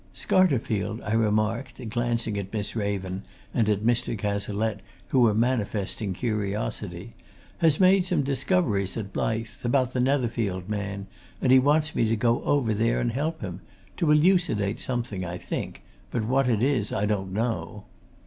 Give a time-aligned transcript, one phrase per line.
[0.15, 3.21] "Scarterfield," I remarked, glancing at Miss Raven
[3.53, 4.17] and at Mr.
[4.17, 7.13] Cazalette, who were manifesting curiosity,
[7.59, 11.05] "has made some discoveries at Blyth about the Netherfield man
[11.39, 13.61] and he wants me to go over there and help him
[13.97, 17.85] to elucidate something, I think, but what it is, I don't know."